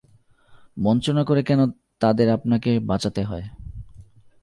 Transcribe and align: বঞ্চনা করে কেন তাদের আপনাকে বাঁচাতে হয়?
বঞ্চনা 0.77 1.23
করে 1.23 1.41
কেন 1.43 1.61
তাদের 1.99 2.27
আপনাকে 2.29 2.71
বাঁচাতে 2.79 3.21
হয়? 3.23 3.45